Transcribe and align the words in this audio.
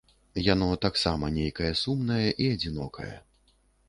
Яно 0.43 0.69
таксама 0.85 1.29
нейкае 1.35 1.69
сумнае 1.81 2.25
і 2.47 2.47
адзінокае. 2.55 3.11